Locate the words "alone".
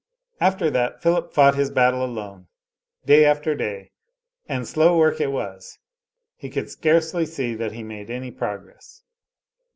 2.03-2.47